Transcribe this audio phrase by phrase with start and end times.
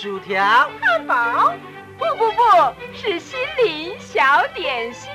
[0.00, 0.40] 薯条、
[0.80, 1.52] 汉堡，
[1.98, 2.40] 不不不，
[2.94, 4.22] 是心灵小
[4.54, 5.10] 点心。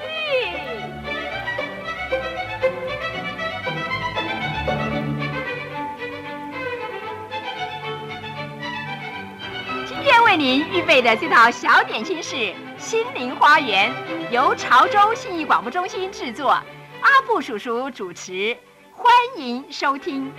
[9.87, 13.89] 今天为您预备的这道小点心是心灵花园，
[14.33, 18.57] 由潮州信义广播中心制作，阿布叔叔主持，
[18.91, 19.05] 欢
[19.37, 20.31] 迎收听。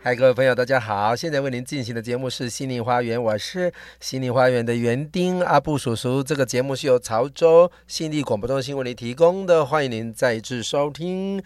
[0.00, 1.16] 嗨，各位朋友，大家好！
[1.16, 6.22] 现在为您进行的节目是《心灵花园》，我是心灵花园的园丁阿布叔叔。
[6.22, 11.42] 这个节目是由潮州信义广播中心为您提供的，欢迎您再次收听。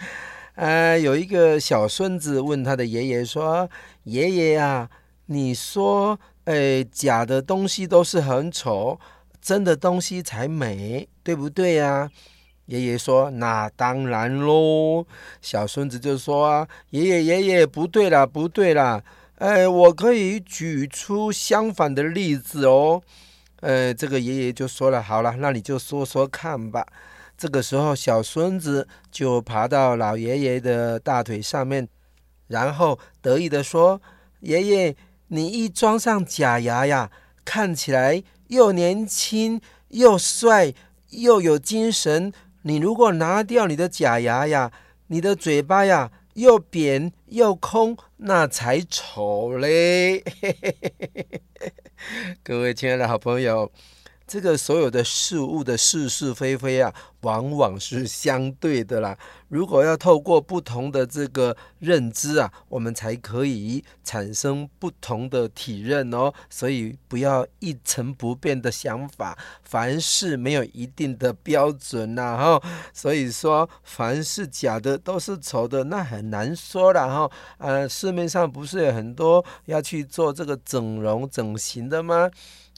[0.54, 3.68] 呃，有一个小孙子问他的爷爷说
[4.04, 4.88] ：“爷爷啊，
[5.26, 9.00] 你说，呃，假的东西都是很丑，
[9.42, 12.08] 真的东西才美，对不对呀？”
[12.66, 15.04] 爷爷说：“那当然喽。”
[15.42, 19.02] 小孙子就说：“啊，爷爷爷爷，不对啦，不对啦，
[19.38, 23.02] 哎，我可以举出相反的例子哦。”
[23.60, 26.86] 呃，这个爷爷就说了：“好了，那你就说说看吧。”
[27.44, 31.86] 这个时候，小孙子就爬到老爷爷的大腿上面，
[32.46, 34.00] 然后得意地说
[34.40, 34.96] ：“爷爷，
[35.28, 37.10] 你一装上假牙呀，
[37.44, 40.72] 看起来又年轻又帅
[41.10, 42.32] 又有精神。”
[42.64, 44.72] 你如果拿掉你的假牙呀，
[45.08, 50.24] 你的嘴巴呀又扁又空，那才丑嘞！
[52.42, 53.70] 各位亲爱的好朋友。
[54.26, 59.16] 这个所有的事物的是是非非啊，往往是相对的啦。
[59.48, 66.32] 如果要透过不同的这个认知啊，我们才可以产生不同的体认哦。
[66.48, 72.36] 所以不要一成不变的想法，凡事没有一定的标准呐。
[72.36, 77.30] 哈，所以说凡是假的都是丑的，那很难说了哈。
[77.58, 82.30] 呃，市面上不是有很多要去做这个整容整形的吗？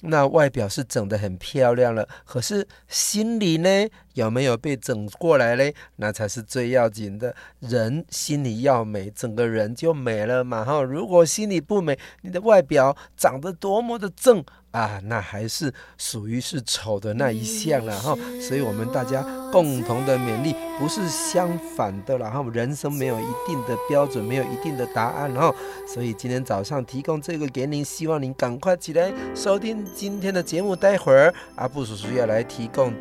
[0.03, 3.69] 那外表是整得很漂亮了，可是心里呢，
[4.13, 5.75] 有没有被整过来嘞？
[5.97, 7.35] 那才是最要紧的。
[7.61, 10.65] 人心里要美，整个人就美了嘛。
[10.65, 14.45] 哈，如果心里不美，你的外表长得多么的正。
[14.77, 19.23] 啊，那还是属于是丑的那一项了哈，所以我们大家
[19.53, 22.47] 共同的勉励不是相反的然后。
[22.57, 25.55] 人生没有一定的标准，没有一定的答案哈，
[25.87, 30.75] 所以今天早上提供这个给您，希望您赶快起来收听今天的节目。
[30.75, 32.95] 待会儿阿布叔叔要来提供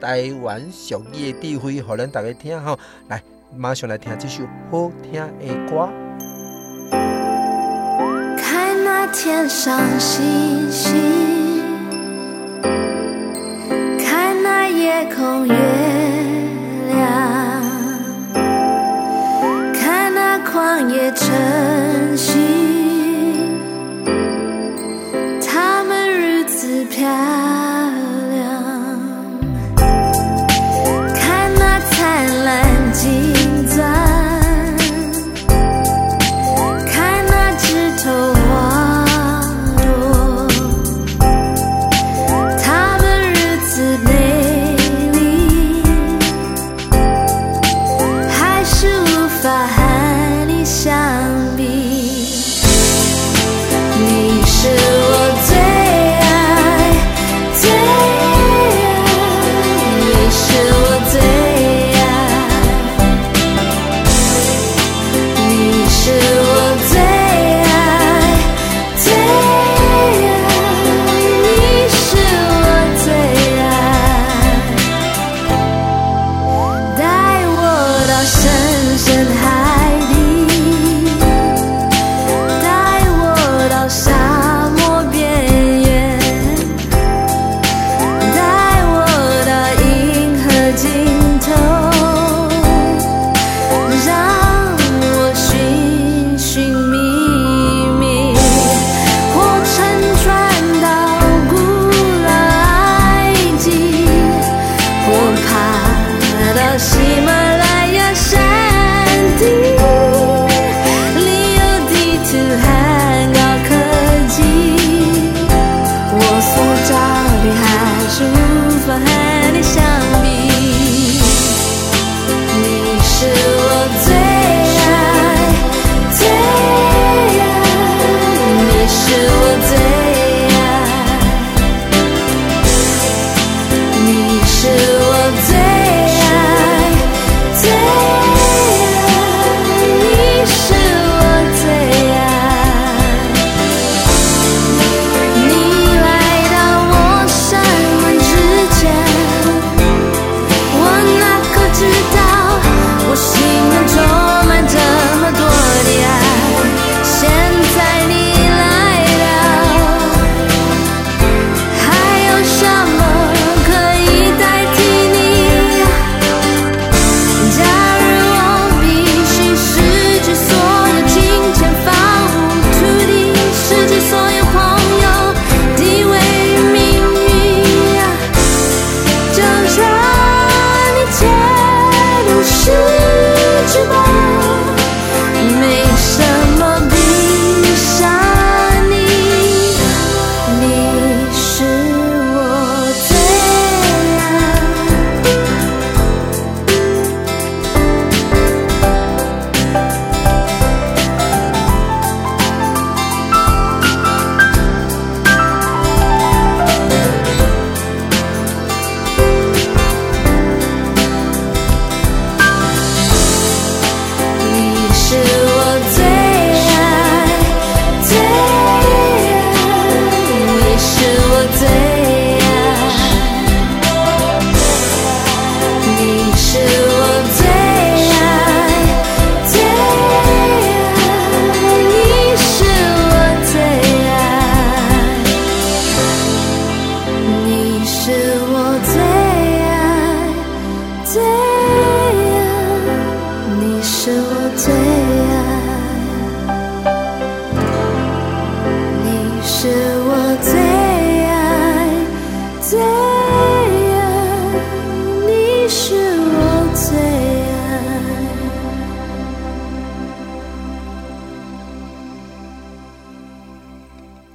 [0.00, 2.76] 台湾俗语的智慧，让大家听哈。
[3.08, 3.22] 来，
[3.54, 6.29] 马上来听这首好听的歌。
[9.08, 10.92] 天上星星，
[13.98, 15.54] 看那夜空月
[16.88, 17.62] 亮，
[19.74, 22.38] 看那旷野晨曦，
[25.46, 27.08] 他们如此漂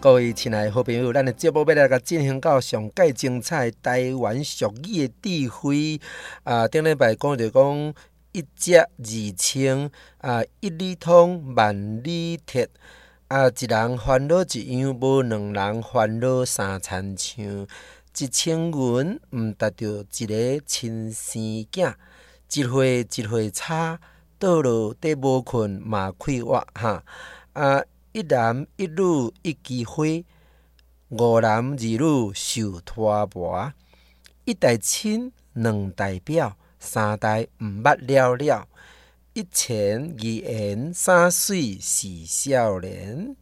[0.05, 5.99] 各位亲爱的好朋友，咱的节目要来个进行到上盖精彩台湾俗语的智慧
[6.43, 6.67] 啊！
[6.67, 7.93] 顶礼拜讲着讲
[8.31, 8.87] 一只二
[9.35, 12.69] 千啊，一里通万里铁
[13.29, 17.65] 啊，一人烦恼一样，无两人烦恼三餐像。
[18.15, 21.41] 一千元毋值着一个亲生
[21.71, 21.95] 囝，
[22.53, 23.99] 一岁一岁差，
[24.37, 27.03] 倒落地无困嘛快活哈
[27.53, 27.81] 啊！
[28.15, 30.05] 一男一女一枝花，
[31.09, 33.73] 五男二女受拖磨。
[34.45, 38.65] 一代亲，两代表，三代毋捌了了。
[39.33, 43.35] 一钱二缘三岁是少年。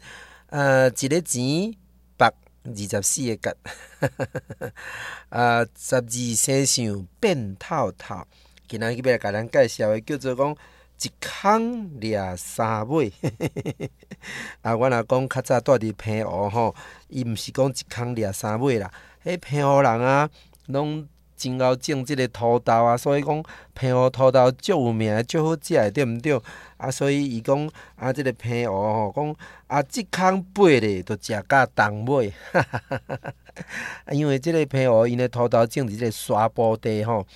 [0.47, 1.75] 呃，一个钱
[2.17, 2.33] 百
[2.63, 3.55] 二十四个角，
[5.29, 8.25] 啊，十二生肖变透透。
[8.67, 10.57] 今仔日要来甲咱介绍的叫做讲。
[11.03, 13.11] 一空掠三尾，
[14.63, 16.73] 啊，我若讲较早住伫平湖吼，
[17.09, 18.89] 伊毋是讲一空掠三尾啦。
[19.25, 20.29] 迄平湖人啊，
[20.67, 21.05] 拢
[21.35, 26.39] 真爱种即个土豆啊，所以讲平湖土豆足有名，足好食的，对毋对？
[26.77, 29.35] 啊，所以伊讲啊，即、个平湖吼，讲
[29.67, 33.33] 啊，一空八咧，着食甲重尾，哈哈哈哈哈。
[34.13, 37.27] 因为即个平湖因的土豆种伫即个沙坡地吼。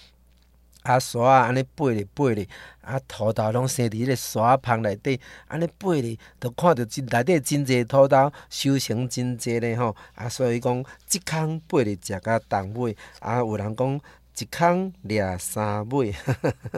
[0.88, 2.48] 啊，沙啊，安尼爬咧爬咧，
[2.82, 9.94] 啊，土豆拢生伫迄个沙棚内底，安尼爬咧，着看着真内底真济土豆，收成真济咧吼。
[10.16, 10.80] 啊，所以讲，
[11.12, 14.00] 一空爬咧食甲重尾，啊，有人讲
[14.40, 16.16] 一空掠三尾，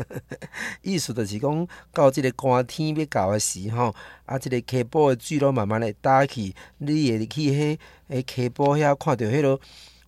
[0.81, 3.93] 意思就是讲到即个寒天要到的时候，
[4.25, 9.59] 啊，即、这个溪埔的水拢慢慢来打去，你会去迄个溪埔遐看着迄落。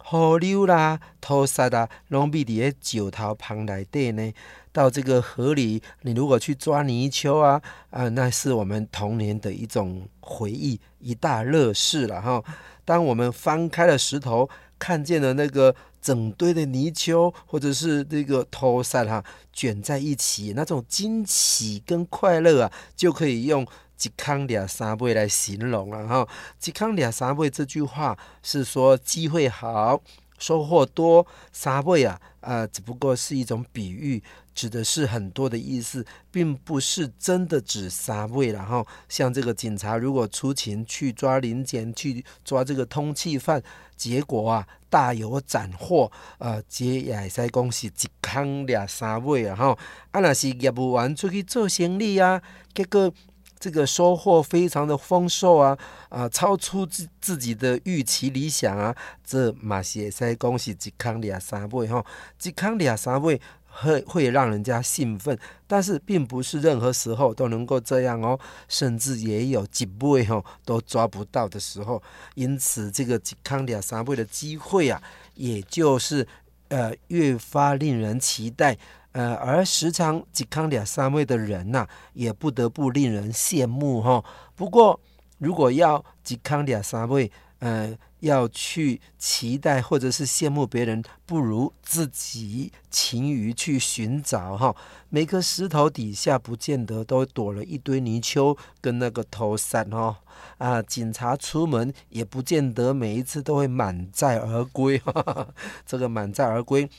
[0.03, 4.31] 河流啦、土沙啦，拢密伫咧石头旁内底呢。
[4.73, 12.41] 到这个河里，你如果去抓泥鳅啊，啊，那是我们童年的一种回忆，一大乐事了哈。
[12.85, 23.67] 当我们翻开了石头，看见了那个整堆的泥鳅，或者是那个土沙哈卷在一起，那种惊喜跟快乐啊，就可以用。
[24.01, 26.27] 一空掠三倍来形容了哈，
[26.65, 30.01] 一空掠三倍这句话是说机会好，
[30.39, 31.25] 收获多。
[31.51, 34.23] 三倍啊，啊、呃，只不过是一种比喻，
[34.55, 38.83] 指的是很多的意思，并不是真的指三倍了哈。
[39.07, 43.61] 像这个警察如果出勤去抓临检，去抓这个通缉犯，
[43.95, 47.91] 结果啊大有斩获，呃，这也会使讲是一
[48.21, 49.77] 空掠三尾啊哈。
[50.09, 52.41] 啊，若是业务员出去做生意啊，
[52.73, 53.13] 结果。
[53.61, 55.77] 这个收获非常的丰硕啊，
[56.09, 62.03] 啊，超出自自己的预期理想啊，这嘛是会使讲是一空掠三位吼，
[62.41, 65.37] 一空掠三位会会让人家兴奋，
[65.67, 72.01] 但是并不是任何时候都能够这样哦，甚至也有几位吼都抓不到的时候，
[72.33, 74.99] 因此这个一空掠三位的机会啊，
[75.35, 76.27] 也就是
[76.69, 78.75] 呃越发令人期待。
[79.13, 84.23] 呃，而时常一空掠三位的人呐、也不得不令人羡慕哈。
[84.55, 84.97] 不过，
[85.37, 94.73] 如果要一空掠三位，呃，要去期待或者是羡慕别人，不如自己勤于去寻找哈。
[95.09, 100.19] 每颗石头底下不见得都躲了一堆泥鳅跟那个土沙哈。
[100.57, 105.49] 啊，警察出门也不见得每一次都会满载而归哈。
[105.85, 106.89] 这个满载而归，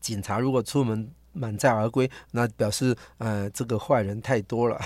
[0.00, 1.10] 警察如果出门。
[1.34, 4.80] 满载而归，那表示呃，这个坏人太多了。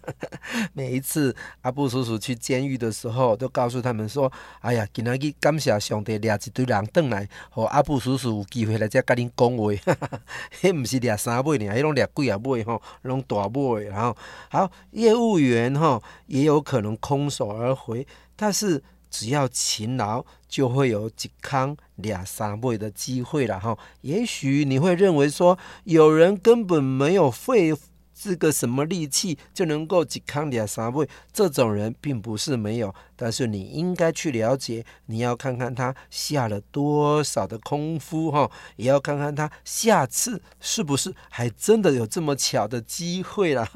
[0.72, 4.32] 每一次阿布叔叔去监狱的时候，都告诉他们说
[4.62, 10.18] ：“哎呀，今仔日感谢上帝，掠一堆人转来，和阿布叔叔有机会来这跟恁讲话。
[10.60, 13.84] 迄不是掠三尾呢，迄拢掠几啊尾吼，拢大尾。
[13.84, 14.16] 然后
[14.48, 18.06] 好，业务员吼也有可能空手而回，
[18.36, 18.82] 但是。
[19.10, 23.76] 只要勤劳，就会有几康两三倍的机会了哈。
[24.02, 27.74] 也许你会认为说，有人根本没有费
[28.22, 32.94] 这个什么力气就能够一空掠三倍，这种人并不是没有。
[33.16, 43.66] 但是你应该去了解，你要看看他下了多少的功夫哈，也要看看他下次是不是还真的有这么巧的机会了。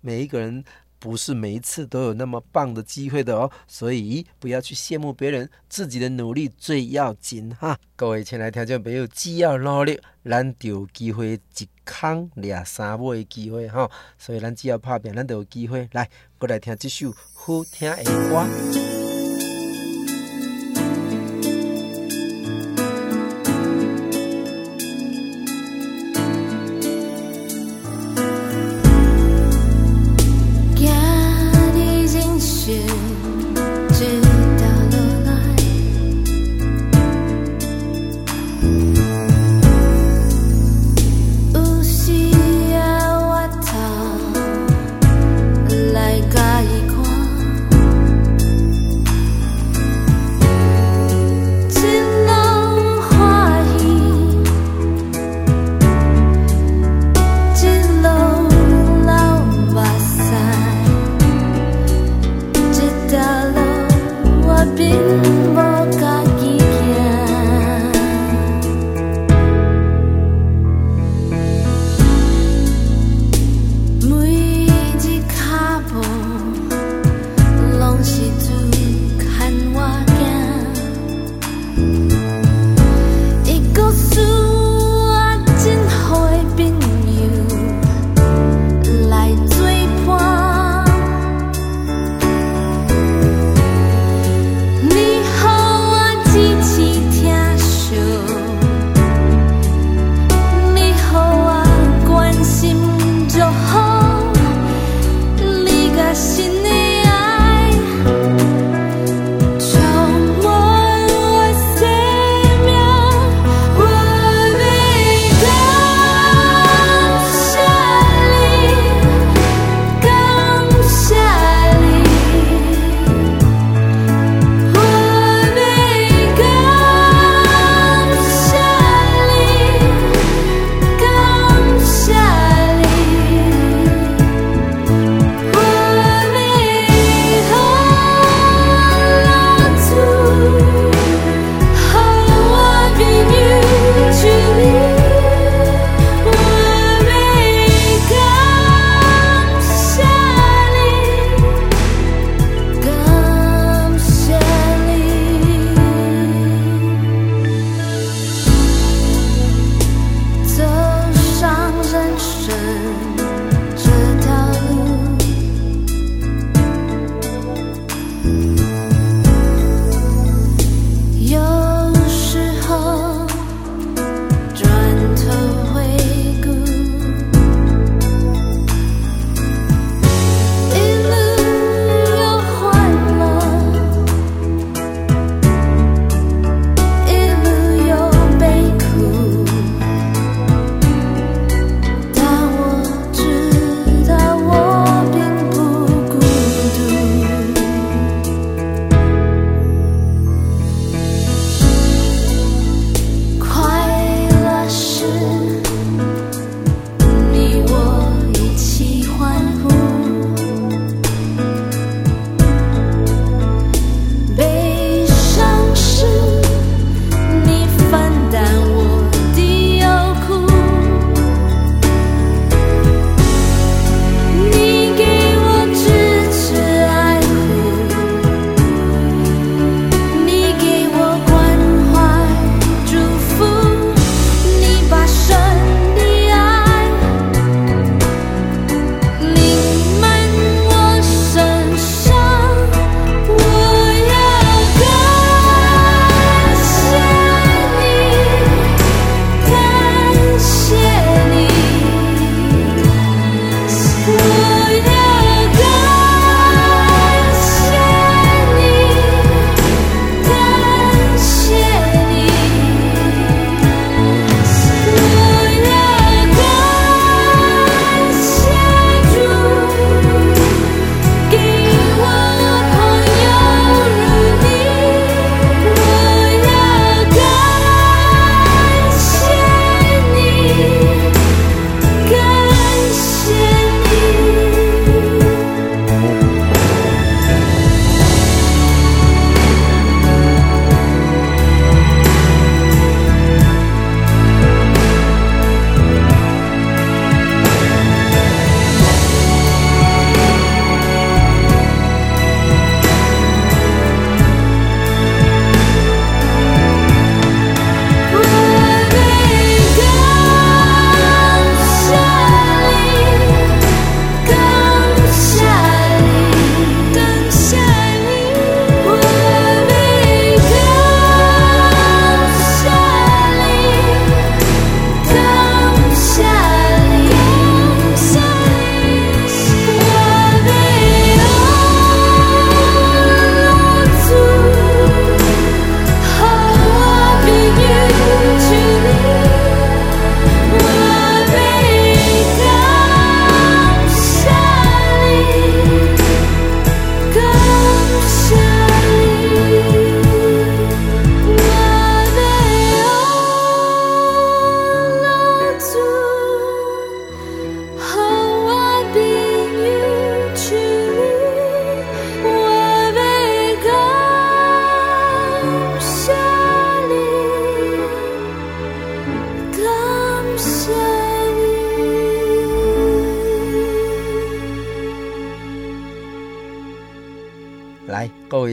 [0.00, 0.64] 每一个人。
[1.02, 7.76] 不是每一次都有那么棒的机会的哦，所以不要去羡慕别人，自己的努力最要紧哈。
[7.96, 13.90] 各位亲爱的听众朋友，只要努力，咱就有机会一空俩三尾的机会哈。
[14.16, 15.88] 所以咱只要拍片，咱就有机会。
[15.90, 19.11] 来，过来听这首好听的歌。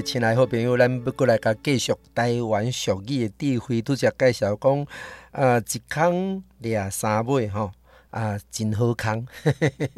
[0.01, 4.87] 亲爱好朋友，咱要过来甲继续台湾俗语的智慧，拄则介绍讲，
[5.31, 7.71] 啊，一空掠三尾吼，
[8.09, 9.27] 啊，真好空。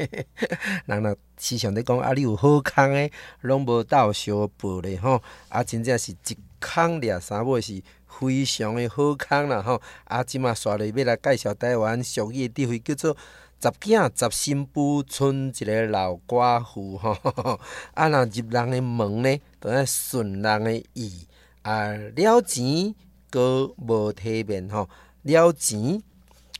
[0.85, 3.11] 人若时常咧讲，啊，你有好空诶，
[3.41, 13.17] 拢无斗相报咧吼，啊，真正是一空掠三尾是非常诶好空啦吼，啊，即嘛刷咧要来介绍台湾俗语的智慧，叫做。
[13.63, 17.15] 十囝十新妇，剩一个老寡妇吼。
[17.93, 21.27] 啊，若入人的门呢，都爱顺人的意。
[21.61, 22.95] 啊，了钱
[23.29, 24.89] 阁无体面吼，
[25.21, 26.01] 了钱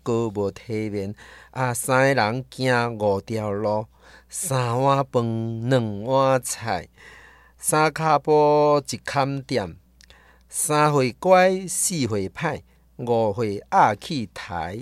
[0.03, 1.13] 阁无体面。
[1.49, 3.87] 啊，三个人行五条路，
[4.29, 6.87] 三碗饭两碗菜，
[7.57, 9.75] 三跤埔一坎店，
[10.47, 12.61] 三回乖四回歹。
[12.97, 14.77] 误会压气台，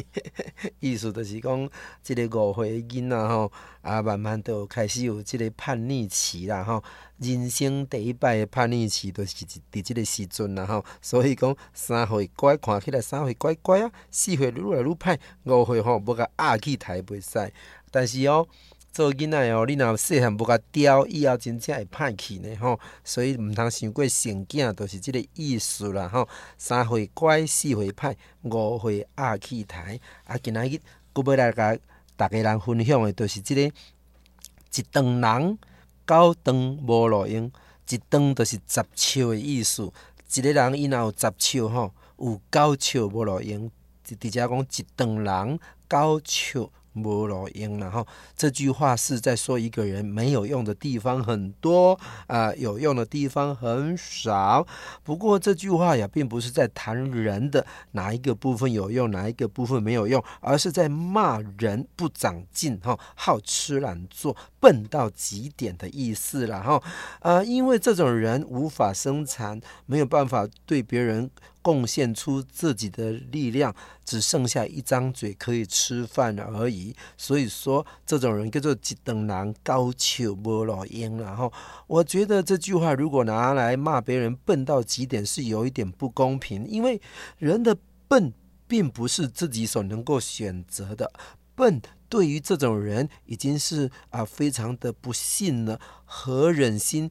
[0.78, 1.68] 意思就是讲，
[2.02, 3.50] 即个误会囡仔吼，
[3.82, 6.82] 啊，慢慢都开始有即个叛逆期啦吼。
[7.18, 10.84] 人生第一摆的叛逆期，都是伫即个时阵啦吼。
[11.02, 17.52] 所以讲，三岁乖看起来三岁乖乖啊，四岁愈来愈歹，误会吼要甲压气台袂使。
[17.90, 18.46] 但是哦。
[18.92, 22.78] 做囡仔哦，你若细汉无甲调，以后真正会歹去呢吼。
[23.04, 26.28] 所以毋通伤过成囝，都、是即个意思啦吼。
[26.58, 29.98] 三回乖，四回歹，五回压起台。
[30.24, 30.80] 啊，今仔日
[31.12, 35.58] 阁要来甲逐个人分享的，就是即个一丈人
[36.04, 37.50] 九丈无路用，
[37.88, 39.90] 一丈就是十笑的意思。
[40.34, 43.70] 一个人伊若有十笑吼，有九笑无路用，
[44.02, 46.68] 直直接讲一丈人九笑。
[46.94, 54.66] 无路用然后，这句话是在说一个人没有用的地方很多啊、有用的地方很少。
[55.02, 66.74] 不过这句话呀并不是在谈人的哪一个部分有用，哪一个部分没有用，而是在骂人不长进哈，好吃懒做，笨到极点的意思了哈。
[67.20, 71.28] 啊、呃，因为这种人无法生产，没有办法对别人。
[71.62, 76.96] 贡献出自己的力量，只剩下一张嘴可以吃饭而已。
[77.18, 81.20] 所以说，这种人叫做一等人九笑无路用。
[81.20, 81.52] 然后，
[81.86, 86.66] 我觉得这句话如果拿来骂别人笨到极点，是有一点不公平。
[86.66, 86.98] 因为
[87.36, 87.76] 人的
[88.08, 88.32] 笨
[88.66, 91.12] 并不是自己所能够选择的，
[91.54, 91.78] 笨
[92.10, 95.80] 对于这种人已经是啊非常的不幸了。
[96.04, 97.10] 何忍心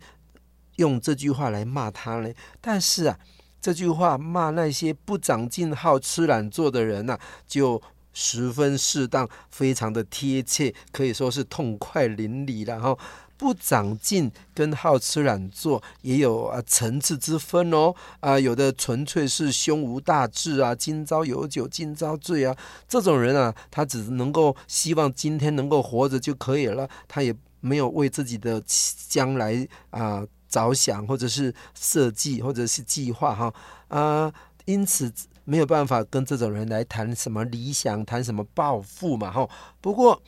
[0.75, 2.31] 用这句话来骂他呢？
[2.61, 3.17] 但是啊。
[3.61, 7.81] 这句话骂那些不长进、好吃懒做的人呐、啊，就
[8.13, 12.65] 十分适当，非常的贴切，可以说是痛快淋漓。
[12.65, 12.97] 然后，
[13.39, 17.95] 不长进跟好吃懒做也有啊层次之分哦。
[18.19, 22.53] 啊，有的纯粹是胸无大志啊，今朝有酒今朝醉啊，
[22.87, 28.61] 这种人啊，他只能够希望今天能够活着就可以了，他也没有为自己的
[29.07, 30.25] 将来啊。
[30.49, 33.53] 着想，或者是设计，或者是计划，哈
[33.87, 34.33] 啊，
[34.65, 39.47] 因此没有办法跟这种人来谈什么理想，谈什么抱负嘛，哈。
[39.79, 40.19] 不过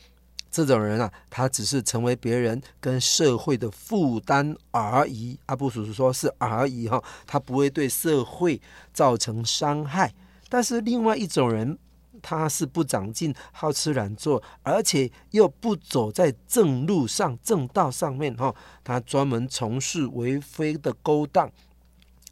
[0.52, 5.36] 这种人啊，他只是成为别人跟社会的负担而已。
[5.46, 8.62] 阿布叔叔说是而已，哈，他不会对社会
[8.92, 10.14] 造成伤害。
[10.48, 11.76] 但是另外一种人。
[12.24, 18.54] 他是不长进、好吃懒做，而且又不走在正路上、正道上面哈。
[18.84, 21.50] 他专门从事为非的勾当，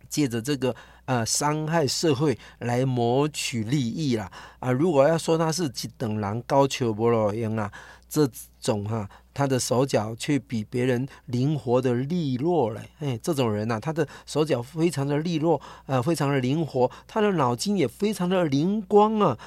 [0.09, 0.72] 借着这个
[1.06, 4.30] 呃伤害社会来谋取利益啦
[4.61, 4.70] 啊！
[4.70, 7.72] 如果要说他是一丈人九笑无路用啊，
[8.10, 8.28] 这
[8.60, 12.90] 种哈、他的手脚却比别人灵活的利落嘞。
[12.98, 19.38] 哎，这种人呐、啊，他的手脚非常的利落，呃，非常的灵活，他的脑筋也非常的灵光啊。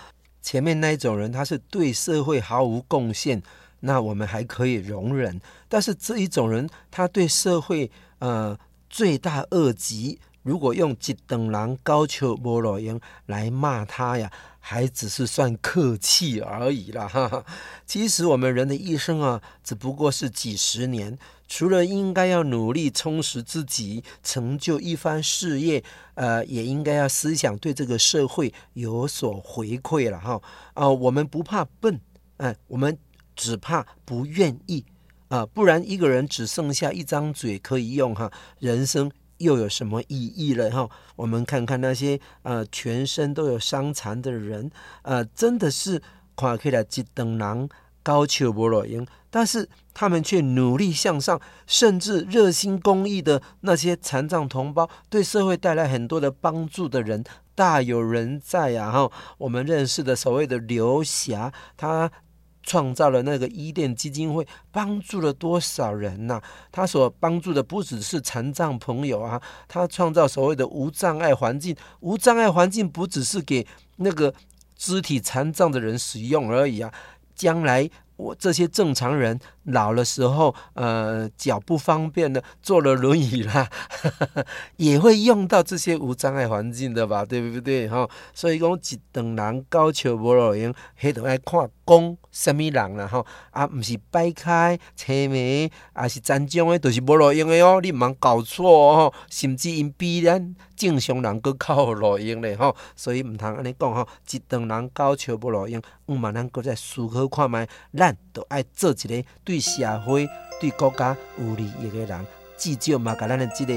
[0.41, 3.43] 前面那一种人，他是对社会毫无贡献，
[3.81, 5.39] 那我们还可以容忍。
[5.67, 8.57] 但是这一种人，他对社会呃
[8.89, 14.31] 罪大恶极，如果用一等人高笑无路用来骂他呀，
[14.65, 17.05] 还只是算客气而已啦。
[17.05, 17.45] 哈哈，
[17.85, 21.19] 其实我们人的一生啊，只不过是几十年。
[21.49, 25.83] 除了应该要努力充实自己，成就一番事业，
[26.15, 30.41] 呃，也应该要思想对这个社会有所回馈了哈。
[30.73, 31.99] 啊、我们不怕笨，
[32.37, 32.97] 哎、我们
[33.35, 34.85] 只怕不愿意
[35.27, 39.11] 啊、不然一个人只剩下一张嘴可以用哈，人生
[39.43, 40.89] 又有什么意义了哈？
[41.15, 44.71] 我们看看那些呃全身都有伤残的人，
[45.03, 46.01] 呃，真的是
[46.35, 47.69] 看起来一丈人
[48.03, 49.05] 九笑无路用。
[49.29, 57.23] 但是他们却努力向上，甚至热心公益的那些残障同胞，对社会带来很多的帮助的人
[57.55, 58.91] 大有人在啊！
[58.91, 62.11] 哈，我们认识的所谓的刘霞，他
[62.63, 71.75] 创造了那个伊甸基金会，帮助了多少人呐、他所帮助的不只是残障朋友啊，他创造所谓的无障碍环境。
[71.99, 74.33] 无障碍环境不只是给那个
[74.75, 76.91] 肢体残障的人使用而已啊，
[77.35, 77.89] 将来。
[78.15, 83.69] 我这些正常人老的时候，呃，脚不方便的，坐了轮椅啦，
[84.77, 87.87] 也会用到这些无障碍环境的吧，对不对？
[87.87, 107.65] 哈，所以讲一等人高桥无路用，还得爱看讲什么人啦，哈，啊，毋是掰开、车眉，啊是残障的，都是无路用的哦，你唔通搞错哦，甚至因比咱正常人佫较有路用嘞，哈，所以唔通安尼讲哈，一等人高桥无路用，唔嘛咱佫再思考看觅。
[107.95, 110.27] 咱都爱做一个对对社会、
[110.59, 112.25] 对国家有利益的人，
[112.57, 113.73] 至少嘛，给咱的这个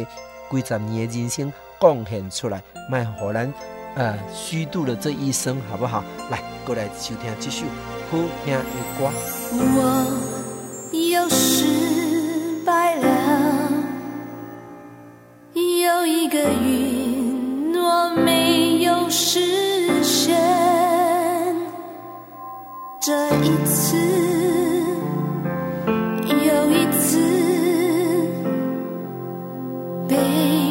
[0.51, 3.53] 几十年的人生贡献出来，卖互咱
[3.95, 6.03] 呃虚度了这一生，好不好？
[6.31, 7.67] 来，过来收听这首
[8.11, 8.63] 好听的
[8.99, 9.13] 歌。
[9.53, 13.69] 我又失败了，
[15.53, 20.35] 有一个允诺没有实现。
[23.03, 23.95] 这一次，
[30.17, 30.66] 背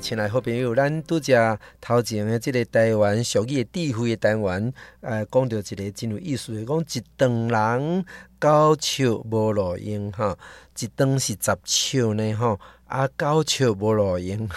[0.00, 1.32] 亲爱好朋友，咱拄只
[1.78, 8.04] 头前诶这个台湾俗语诶智慧诶单元，呃，讲到一个真有意思诶，讲一丈人
[8.40, 10.36] 九笑无路用，哈，
[10.78, 14.48] 一丈是十笑呢，哈，啊，九笑无路用，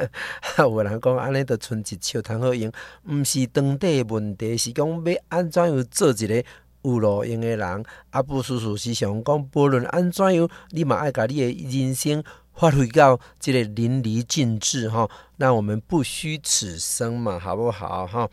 [0.58, 2.72] 有人讲安尼就剩一笑通好用，
[3.04, 6.42] 毋是长短问题，是讲要安怎样做一个
[6.82, 7.84] 有路用的人。
[8.10, 12.24] 阿布叔叔是想讲，无论安怎样，你嘛爱甲你的人生。
[12.56, 18.28] 发挥到这个淋漓尽致哈，那我们不虚此生嘛，好不好哈？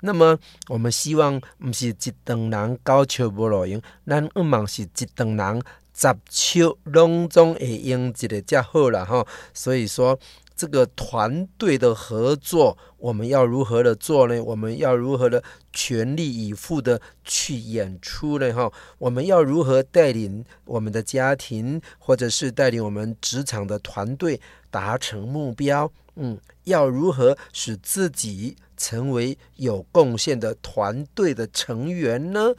[0.00, 9.26] 那么我们希望不是一等人九尺无路用，咱毋茫是一等人十手拢总会用一个才好啦哈。
[9.52, 10.18] 所以说。
[10.56, 14.42] 这个团队的合作，我们要如何的做呢？
[14.42, 18.52] 我们要如何的全力以赴的去演出呢？
[18.52, 24.40] 哈，我们要如何带领我们的家庭，或者是带领我们职场的团队
[24.70, 25.90] 达成目标？
[26.16, 32.54] 嗯，要如何使自己成为有贡献的团队的成员呢？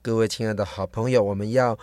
[0.00, 1.78] 各位亲爱的好朋友，我们要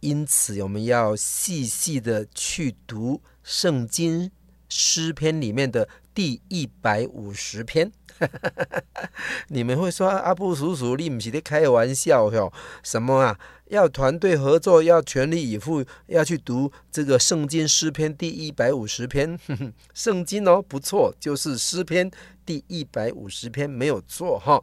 [0.00, 4.30] 因此，我们要细细的去读圣经。
[4.76, 7.90] 诗篇里面的第一百五十篇，
[9.48, 12.52] 你们会说阿布叔叔，你不是在开玩笑哟？
[12.82, 13.38] 什么啊？
[13.68, 19.38] 要团队合作，要全力以赴，要去读这个圣经诗篇第一百五十篇。
[19.94, 22.10] 圣经哦，不错，就是诗篇
[22.44, 24.62] 第一百五十篇，没有错哈。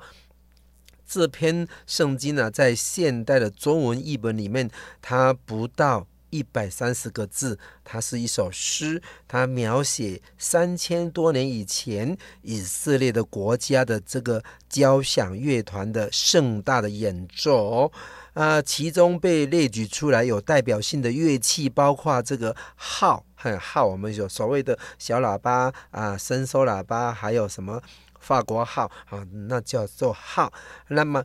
[1.07, 4.69] 这篇圣经呢，在现代的中文译本里面，
[5.01, 6.07] 它不到。
[6.33, 17.91] 一百三十个字，它是一首诗，它描写三千多年以前以色列的国家的这个交响乐团的盛大的演奏，
[18.33, 27.79] 啊，其中被列举出来有代表性的乐器，包括这个号，很号，我们有所谓的小喇叭啊，伸缩喇叭，还有什么
[28.19, 30.51] 法国号啊，那叫做号。
[30.87, 31.23] 那么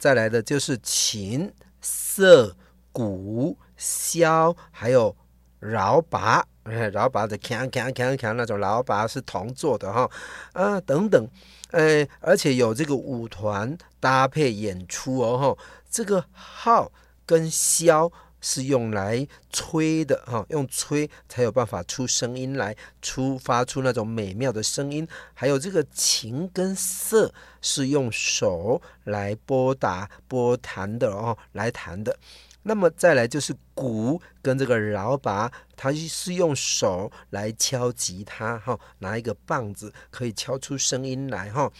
[0.00, 2.56] 再来的就是琴、瑟、
[2.90, 3.56] 鼓。
[3.78, 5.14] 箫还有
[5.60, 6.44] 饶拔，
[6.92, 10.10] 饶拔的锵锵锵锵那种饶拔是铜做的哈，
[10.52, 11.26] 啊等等，
[11.70, 16.90] 呃，而且有这个舞团搭配演出哦哈，这个号
[17.24, 18.10] 跟箫
[18.40, 32.16] 是用来吹的哈，用吹才有办法出声音来，出发出那种美妙的声音，还有这个琴跟瑟是用手来拨打拨弹的哦，来弹的。
[32.68, 41.72] 那么再来就是鼓跟这个饶拔，它是用手来敲击它哈，拿一个棒子可以敲出声音来哈。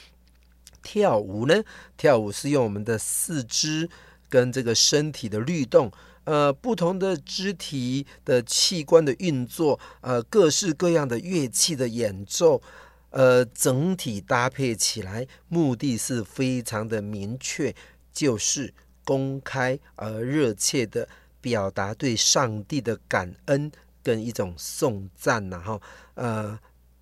[0.83, 1.63] 跳舞呢，
[1.99, 3.91] 跳舞是用我们的四肢
[4.31, 5.93] 跟这个身体的律动，
[6.25, 12.63] 呃，不同的肢体的器官的运作，呃，各式各样的乐器的演奏，
[13.11, 17.75] 呃，整体搭配起来，目的是非常的明确，
[18.11, 18.73] 就是。
[19.09, 21.09] 公开而热切的
[21.41, 25.81] 表达对上帝的感恩跟一种颂赞，然后
[26.13, 26.59] 呃，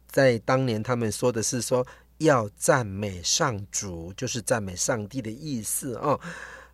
[0.08, 1.84] 在当年他们说的是说
[2.18, 6.16] 要赞美上主，就是赞美上帝的意思啊。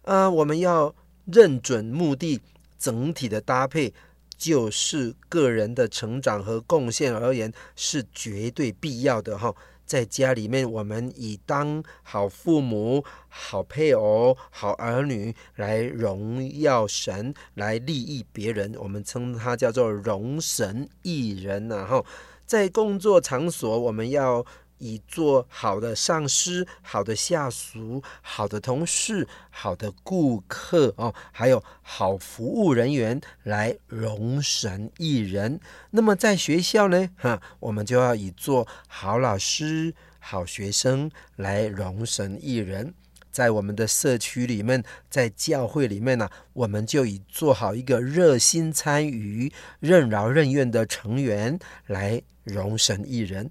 [0.02, 2.38] 呃，我们要认准目的，
[2.78, 3.94] 整体的搭配
[4.36, 9.54] 就是个人的成长和贡献而言是绝对必要的哈。
[9.92, 18.74] 在家里面，我们以当好父母、好配偶、好儿女来荣耀神，来利益别人。
[18.78, 22.06] 我们称它叫做荣神益人然后，
[22.46, 24.46] 在工作场所，我们要。
[24.82, 35.60] 以做好的上司、好的下属、好的同事、好的顾客哦，还有好服务人员来荣神一人。
[35.90, 42.92] 那么在学校呢，哈，我们就要以做好老师、好学生来荣神一人。
[43.30, 53.50] 在我们的社区里面，在教会里面呢，我们就以做好一个热心参与、任劳任怨的成员来荣神一人。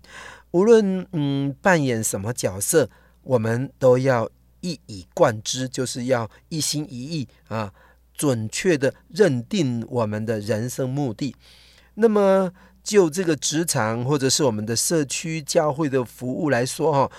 [0.51, 2.89] 无论嗯扮演什么角色，
[3.23, 4.29] 我们都要
[4.61, 7.73] 一以贯之，就是要一心一意啊，
[8.13, 11.35] 准确的认定我们的人生目的。
[11.95, 12.51] 那么
[12.83, 17.11] 就这个职场或者是我们的社区教会的服务来说，哈。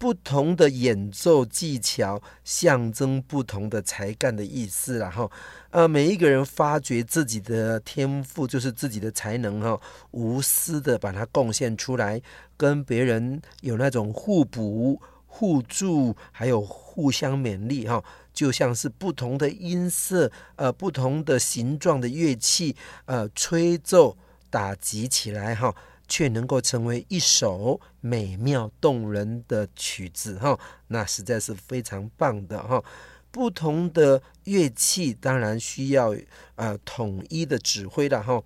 [0.00, 5.30] 不同的演奏技巧象征不同的才干的意思，然后，
[5.68, 9.78] 呃，每一个人发掘自己的天赋，就是自己的才能，哈，
[10.12, 12.22] 无私的把它贡献出来，
[12.56, 24.16] 跟别人有那种互补、互助，还有互相勉励，哈，就像是不同的音色，呃，不同的形状的乐器，呃，吹奏
[24.48, 25.74] 打击起来，哈。
[26.10, 32.82] 却能够成为一首美妙动人的曲子哈，那实在是非常棒的哈。
[33.30, 36.14] 不同的乐器当然需要
[36.56, 38.42] 呃统一的指挥了哈。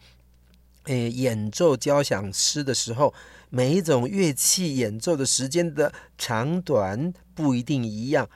[0.85, 3.15] 诶，演奏交响诗的时候，
[3.49, 8.29] 每一种乐器演奏的时间的长短不一定一样，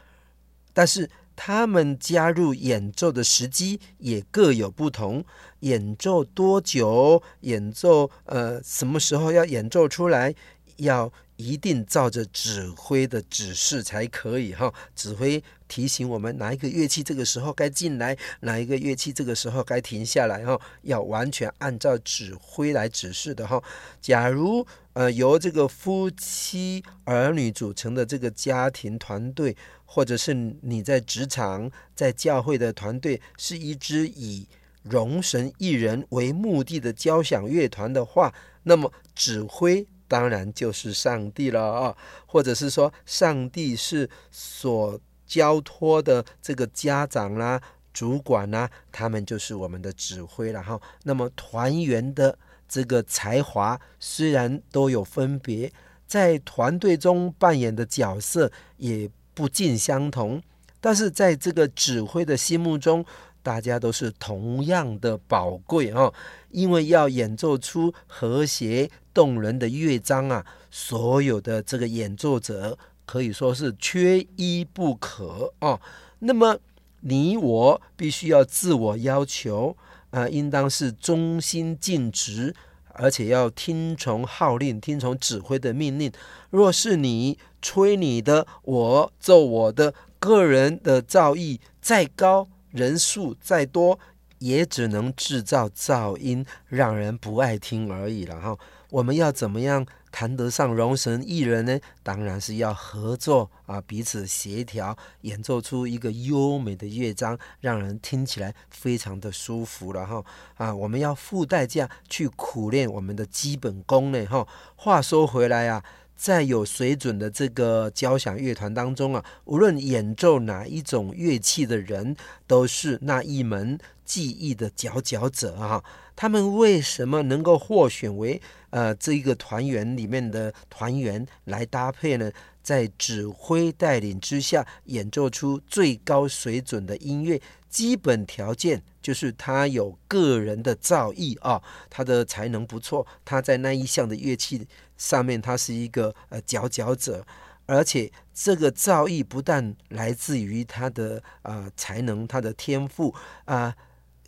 [0.73, 1.11] 但是
[1.41, 5.25] 他们加入演奏的时机也各有不同。
[5.61, 7.23] 演奏多久？
[7.43, 10.35] 演奏呃什么时候要演奏出来？
[10.79, 14.73] 要一定照着指挥的指示才可以哈。
[14.97, 20.61] 指挥提醒我们哪一个乐器这个时候该进来，哪一个乐器这个时候该停下来哈。
[20.83, 23.63] 要完全按照指挥来指示的哈。
[24.01, 29.57] 假如呃由这个夫妻儿女组成的这个家庭团队，
[29.91, 34.47] 或者是你在职场、在教会的团队，是一支以
[34.83, 38.35] 荣神一人为目的的交响乐团的话，
[38.65, 39.87] 那么指挥。
[40.07, 47.61] 当然就是上帝了啊，或者是说，上帝是所交托的这个家长啦、
[47.93, 50.81] 主管啦、他们就是我们的指挥了哈。
[51.03, 55.71] 那么团员的这个才华虽然都有分别，
[56.07, 60.43] 在团队中扮演的角色也不尽相同，
[60.81, 63.05] 但是在这个指挥的心目中，
[63.41, 66.13] 大家都是同样的宝贵啊，
[66.51, 72.77] 因为要演奏出和谐动人的乐章啊，所有的这个演奏者
[73.07, 75.81] 可以说是缺一不可啊。
[76.19, 76.59] 那么
[77.03, 79.77] 你我必须要自我要求
[80.11, 82.53] 啊，应当是忠心尽职，
[82.99, 86.13] 而且要听从号令，听从指挥的命令。
[86.51, 93.99] 若是你吹你的，我奏我的，个人的造诣再高，人数再多，
[94.39, 98.57] 也只能制造噪音，让人不爱听而已了哈。
[98.91, 101.79] 我们要怎么样谈得上荣神益人呢？
[102.03, 110.25] 当然是要合作啊，彼此协调，演奏出一个优美的乐章，让人听起来非常的舒服了哈。
[110.57, 114.47] 啊，我们要付代价去苦练我们的基本功呢哈。
[114.77, 115.85] 话说回来啊。
[116.17, 125.85] 在有水准的这个交响乐团当中啊，无论演奏哪一种乐器的人，都是那一门技艺的佼佼者啊。
[126.17, 132.31] 他们为什么能够获选为呃这一个团员里面的团员来搭配呢？
[132.63, 137.41] 在指挥带领之下，演奏出最高水准的音乐，
[137.71, 144.67] 基本条件就是他有个人的造诣啊，他的才能不错，他在那一项的乐器。
[144.99, 147.25] 上面他是一个呃佼佼者，
[147.67, 153.15] 而且这个造诣不但来自于他的、呃、才能，他的天赋
[153.45, 153.75] 啊、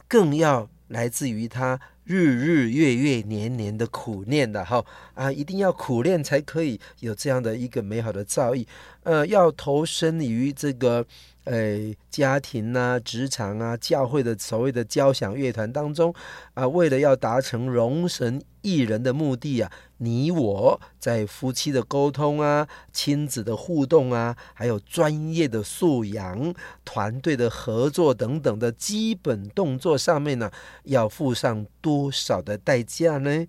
[0.09, 1.79] 更要来自于他
[2.11, 4.85] 日日月月年年的苦练的哈
[5.15, 8.67] 啊，一定要苦练才可以有这样的一个美好的造诣，
[9.05, 11.07] 呃，要投身于这个。
[11.45, 16.15] 诶，家庭啊，职场啊，教会的所谓的交响乐团当中
[16.55, 30.51] 啊，为了要达成容神益人的目的啊，你我在夫妻的沟通啊，亲子的互动啊，还有专业的素养、团队的合作等等的基本动作上面呢，
[30.85, 33.47] 要付上多少的代价呢？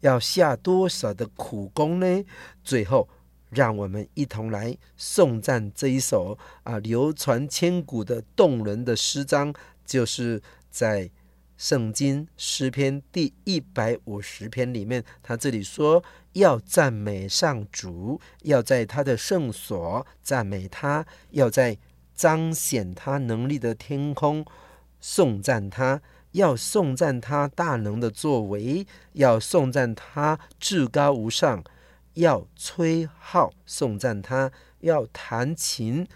[0.00, 2.24] 要下多少的苦功呢？
[2.62, 3.08] 最后。
[3.54, 9.54] 让我们一同来颂赞这一首啊流传千古的动人的诗章，
[9.86, 11.10] 就是在
[11.56, 16.02] 圣经诗篇第一百五十篇里面，他这里说
[16.32, 21.78] 要赞美上主，要在他的圣所赞美他，要在
[22.14, 24.44] 彰显他能力的天空
[25.00, 26.02] 颂赞他，
[26.32, 31.62] 要颂赞他大能的作为，要颂赞他至高无上。
[32.14, 34.50] 要吹号颂赞他，
[34.80, 36.06] 要弹琴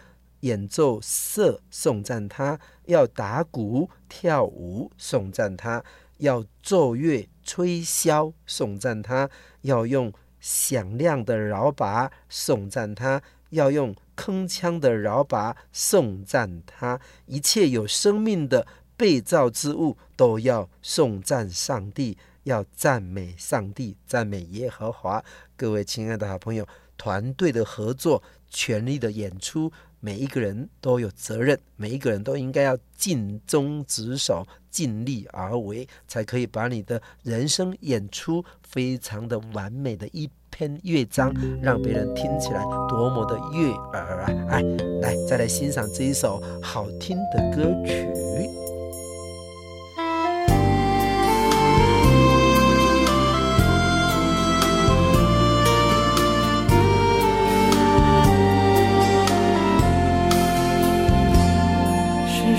[0.41, 5.85] 演奏瑟颂赞他，要打鼓跳舞颂赞他，
[6.19, 9.29] 要奏乐吹箫颂赞他，
[9.63, 13.21] 要用响亮的驴鈸颂赞他，
[13.51, 22.17] 要用铿锵的驴鈸颂赞他，一切有生命的被造之物都要颂赞上帝。
[22.49, 25.23] 要赞美上帝，赞美耶和华。
[25.55, 29.71] 各位亲爱的好朋友，团队的合作，全力的演出，
[30.01, 41.33] 每一个人都有责任，每一个人都应该要尽忠职守，尽力而为，才可以把你的人生演出非常的完美的一篇乐章，
[41.63, 44.33] 让别人听起来多么的悦耳啊！
[44.49, 44.63] 哎，
[45.03, 48.68] 来，再来欣赏这一首好听的歌曲。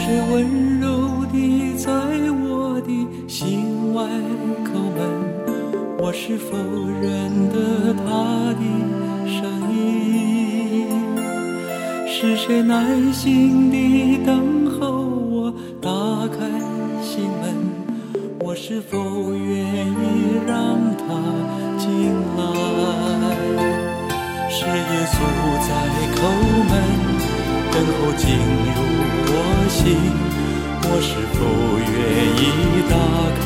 [0.10, 1.92] 谁温柔地在
[2.42, 2.90] 我的
[3.28, 4.04] 心外
[4.66, 4.98] 叩门？
[6.00, 6.58] 我是否
[7.00, 8.02] 认得他
[8.58, 8.64] 的
[9.30, 9.38] 声
[9.72, 9.78] 音？
[12.08, 14.90] 是谁耐心地等候
[15.30, 15.92] 我打
[16.36, 16.40] 开
[17.04, 17.54] 心门？
[18.40, 18.98] 我是否
[19.32, 21.06] 愿意让他
[21.78, 21.88] 进
[22.36, 22.42] 来？
[24.50, 25.16] 是耶稣
[25.68, 25.70] 在
[26.16, 26.18] 叩
[26.68, 27.09] 门。
[27.80, 28.78] 等候进入
[29.32, 29.34] 我
[29.70, 29.80] 心。
[30.84, 31.40] 我是否
[31.80, 31.88] 愿
[32.36, 32.44] 意
[32.92, 32.94] 打
[33.40, 33.42] 开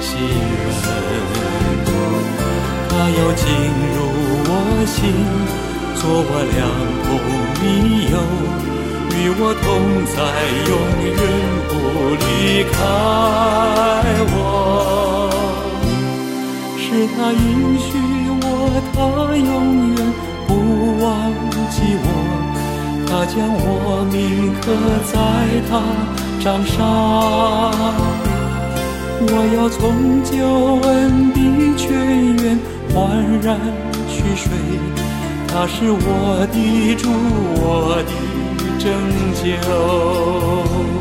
[0.00, 0.08] 心
[0.82, 0.86] 门？
[2.88, 3.44] 他要进
[3.96, 3.98] 入
[4.46, 4.50] 我
[4.86, 4.96] 心，
[5.96, 6.56] 做我良
[7.02, 7.08] 朋
[7.58, 7.64] 密
[8.12, 8.14] 友。
[9.18, 9.66] 与我同
[10.14, 10.16] 在，
[10.70, 11.18] 永远
[11.66, 11.74] 不
[12.22, 12.24] 离
[12.70, 12.74] 开
[14.30, 14.38] 我。
[16.78, 16.84] 是
[17.16, 17.44] 他允
[17.80, 17.88] 许
[18.42, 18.46] 我，
[18.94, 18.96] 他
[19.34, 19.50] 永
[19.96, 19.98] 远
[20.46, 20.50] 不
[21.02, 21.04] 忘
[21.70, 22.06] 记我。
[23.18, 24.76] 他将我铭刻
[25.10, 25.16] 在
[25.70, 25.80] 他
[26.38, 26.76] 掌上。
[29.22, 29.80] 我要从
[30.22, 30.36] 旧
[30.86, 31.40] 恩的
[31.78, 31.86] 泉
[32.44, 32.44] 源
[32.92, 32.94] 焕
[33.40, 33.58] 然
[34.06, 34.52] 取水。
[35.48, 37.08] 他是我的主，
[37.56, 38.12] 我的。
[38.78, 38.84] 拯
[39.42, 40.95] 救。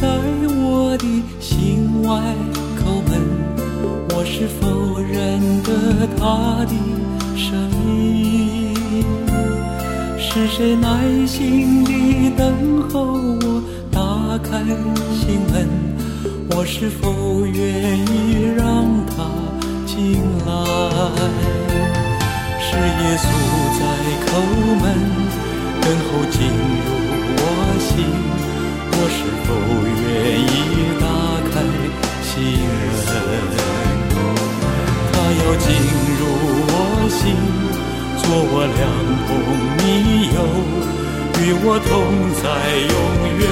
[0.00, 0.06] 在
[0.62, 1.04] 我的
[1.40, 2.08] 心外
[2.78, 3.10] 叩门？
[4.10, 6.72] 我是否认得他的
[7.36, 7.50] 声
[7.84, 8.72] 音？
[10.16, 12.46] 是谁耐心地等
[12.88, 14.62] 候我打开
[15.18, 15.66] 心门？
[16.50, 19.26] 我是否愿意让他
[19.84, 20.50] 进来？
[22.60, 23.26] 是耶稣
[23.78, 23.82] 在
[24.26, 24.30] 叩
[24.80, 24.84] 门，
[25.80, 26.86] 等候进入。
[27.40, 27.42] 我
[27.80, 27.96] 心，
[38.28, 38.84] 做我良
[39.24, 39.28] 朋
[39.78, 40.36] 密友，
[41.40, 41.88] 与我同
[42.36, 42.44] 在，
[42.92, 42.94] 永
[43.40, 43.42] 远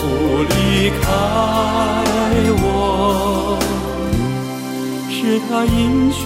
[0.00, 0.02] 不
[0.50, 1.02] 离开
[2.58, 2.66] 我。
[5.08, 5.14] 是
[5.48, 6.18] 他应许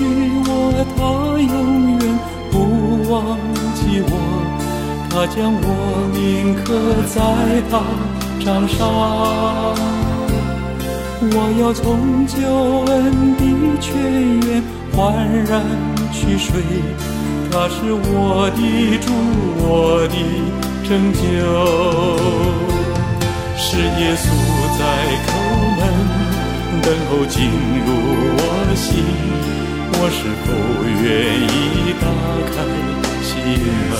[0.46, 0.48] 我，
[0.96, 0.98] 他
[1.38, 1.54] 永
[1.98, 2.02] 远
[2.50, 2.54] 不
[3.12, 3.36] 忘
[3.74, 3.78] 记
[4.08, 4.10] 我。
[5.10, 5.66] 他将我
[6.14, 6.16] 铭
[6.64, 6.64] 刻
[7.12, 7.16] 在
[7.68, 7.72] 他
[8.42, 8.80] 掌上，
[11.30, 11.84] 我要从
[12.26, 12.34] 旧
[12.90, 13.42] 恩的
[13.82, 13.86] 泉
[14.48, 14.64] 源
[14.96, 14.96] 焕
[15.44, 15.52] 然
[16.10, 16.48] 取水。
[17.50, 18.60] 他是我的
[18.98, 19.06] 主，
[19.60, 20.14] 我的
[20.86, 21.18] 拯救。
[23.56, 24.24] 是耶稣
[24.78, 24.80] 在
[25.26, 25.28] 叩
[25.78, 25.80] 门，
[26.82, 27.36] 等候进
[27.84, 27.88] 入
[28.38, 28.40] 我
[28.76, 28.86] 心。
[30.00, 30.46] 我是否
[31.02, 31.04] 愿
[31.42, 32.06] 意打
[32.54, 32.56] 开
[33.22, 33.28] 心
[33.90, 33.92] 门？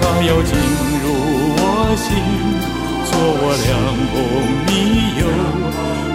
[0.00, 0.50] 他要进
[1.02, 1.06] 入
[1.58, 1.60] 我
[1.96, 2.08] 心，
[3.16, 3.72] 做我良
[4.12, 4.14] 朋
[4.66, 4.68] 密
[5.16, 5.24] 友，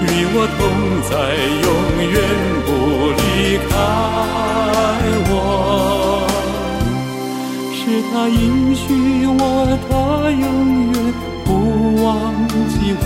[0.05, 0.61] 与我同
[1.09, 1.11] 在，
[1.65, 1.67] 永
[2.13, 2.15] 远
[2.67, 2.69] 不
[3.17, 3.21] 离
[3.67, 3.73] 开
[5.31, 5.33] 我。
[7.73, 7.79] 是
[8.11, 8.39] 他应
[8.75, 8.85] 许
[9.25, 9.41] 我，
[9.89, 9.91] 他
[10.29, 10.45] 永
[10.93, 10.95] 远
[11.43, 11.49] 不
[12.05, 12.07] 忘
[12.69, 13.03] 记我。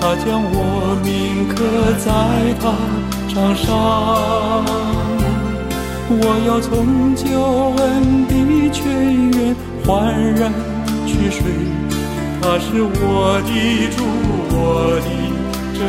[0.00, 0.58] 他将我
[1.04, 1.06] 铭
[1.54, 1.54] 刻
[2.04, 2.06] 在
[2.58, 2.64] 他
[3.32, 3.64] 掌上。
[6.10, 6.66] 我要从
[7.14, 7.22] 旧
[7.78, 8.32] 恩的
[8.72, 8.76] 泉
[9.38, 9.54] 源
[9.86, 9.86] 焕
[10.34, 10.50] 然
[11.06, 11.44] 取水，
[12.50, 13.50] 他是我的
[13.94, 13.98] 主，
[14.56, 14.56] 我
[15.04, 15.08] 的
[15.74, 15.80] 拯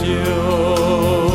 [0.00, 1.25] 救。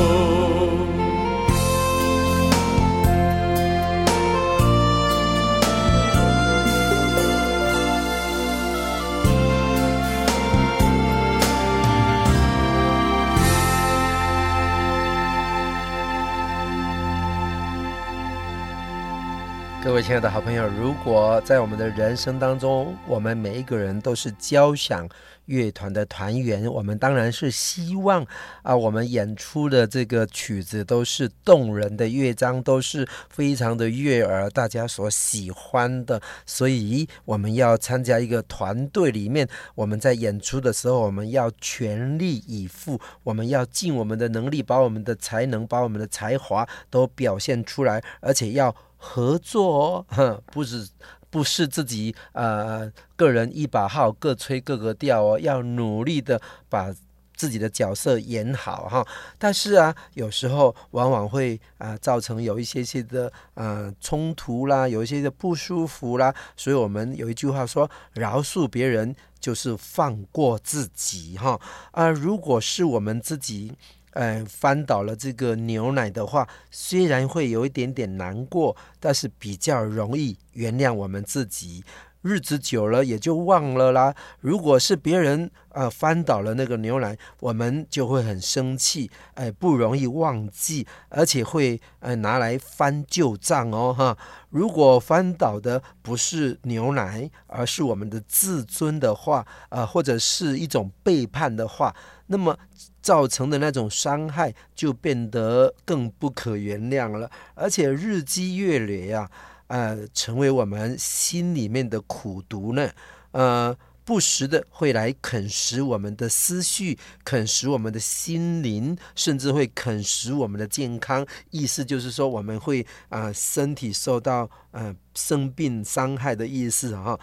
[20.01, 25.07] 亲爱的好朋友，如果在我们的人生当中，我们每一个人都是交响
[25.45, 28.25] 乐团的团员，我们当然是希望
[28.63, 36.19] 啊，我们演出的这个曲子都是动人的乐章，都是非常的悦耳，大家所喜欢的。
[36.47, 48.75] 所以我们要参加一个团队里面，我们在演出的时候，我们要全力以赴，我们要尽我们的能力，把我们的才能、把我们的才华都表现出来，而且要。
[49.03, 50.87] 合作哦， 不是
[51.31, 56.39] 不是自己呃个人一把号各吹各个调哦，要努力的
[56.69, 56.93] 把
[57.35, 59.07] 自己的角色演好哈。
[59.39, 66.31] 但是啊，有时候往往会啊、造成有一些些的呃冲突啦，有一些的不舒服啦。
[66.55, 71.59] 所以我们有一句话说：饶恕别人就是放过自己哈。
[71.91, 73.73] 啊、如果是我们自己。
[74.11, 81.83] 呃，翻倒了这个牛奶的话，虽然会有一点点难过，但是比较容易原谅我们自己。
[82.21, 84.13] 日子久了也就忘了啦。
[84.39, 94.17] 如果是别人呃翻倒了那个牛奶，我们就会很生气，哎、不容易忘记，而且会呃拿来翻旧账哦哈。
[94.49, 101.95] 如果翻倒的不是牛奶，而是我们的自尊的话，啊、呃，或者是一种背叛的话，
[102.27, 102.57] 那么
[103.01, 109.31] 造成的那种伤害就变得更不可原谅了，而且日积月累呀、啊。
[109.71, 112.91] 呃，成为我们心里面的苦毒呢，
[113.31, 121.25] 呃，不时的会来啃食我们的思绪，啃食我们的心灵，甚至会啃食我们的健康。
[121.51, 127.17] 意思就是说，我们会啊、身体受到呃生病伤害的意思哈。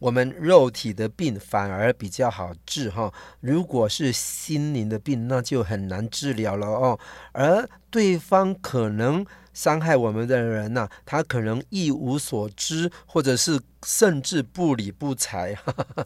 [0.00, 6.98] 我们肉体的病反而比较好治哈，如果是心灵的病，那就很难治疗了哦。
[7.30, 9.24] 而对方可能。
[9.52, 15.56] 伤害我们的人呐、他可能一无所知，或者是甚至不理不睬。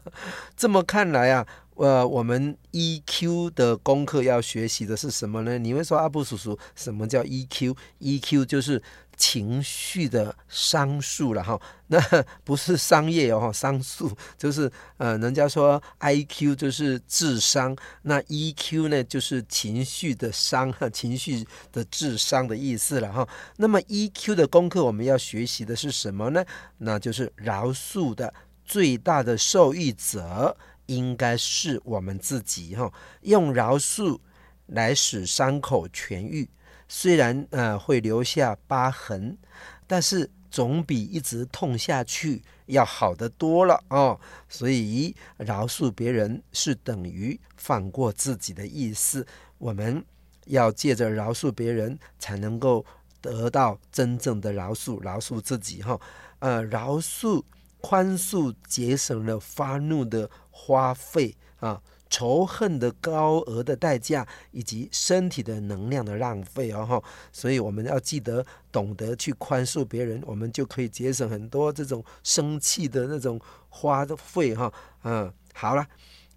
[0.55, 5.57] 这么看来啊，呃，我们 EQ 的功课要学习的是什么呢？
[5.57, 8.81] 你会说阿布叔叔，什么叫 EQ？EQ 就是。
[9.17, 11.99] 情绪的商数了哈， 那
[12.43, 23.27] 不是商业哦，商数就是呃，人家说 IQ 就是智商，那 EQ 呢就是情绪的商， 情绪的智商的意思了哈。
[23.57, 26.45] 那么 EQ 的功课我们要学习的是什么呢？
[26.77, 28.31] 那就是饶恕的
[28.63, 30.55] 最大的受益者
[30.85, 34.19] 应该是我们自己哈，用饶恕
[34.67, 36.47] 来使伤口痊愈。
[36.87, 39.37] 虽然呃会留下疤痕，
[39.85, 44.19] 但是总比一直痛下去要好得多了哦。
[44.47, 49.25] 所以饶恕别人是等于放过自己的意思。
[49.57, 50.03] 我们
[50.45, 52.85] 要借着饶恕别人，才能够
[53.19, 55.99] 得到真正的饶恕，饶恕自己哈、
[56.39, 57.43] 呃，饶恕、
[57.81, 61.81] 宽恕，节省了发怒的花费啊。
[62.09, 73.39] 仇恨的高额的代价，以及身体的能量的浪费哦吼，所以我们要记得懂得去宽恕别人，我们就可以节省很多这种生气的那种
[73.69, 74.71] 花费哈。
[75.03, 75.87] 嗯，好了，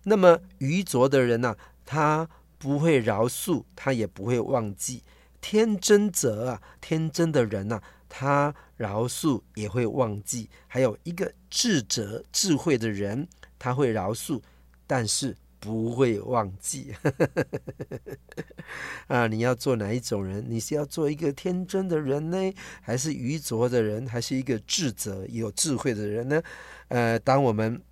[0.05, 1.57] 那么愚拙的人呢、
[1.87, 5.03] 他不会饶恕，他也不会忘记；
[5.41, 10.51] 天真者啊，天真的人呐、他饶恕也会忘记。
[10.67, 14.41] 还有一个智者、智慧的人，他会饶恕，
[14.87, 15.37] 但是。
[15.61, 16.95] 不会忘记，
[19.09, 19.27] 啊！
[19.27, 20.43] 你要做哪一种人？
[20.49, 26.43] 你是要做一个天真的人呢，还是愚拙的人，还是一个智者、有智慧的人呢？
[26.89, 27.83] 呃，当我们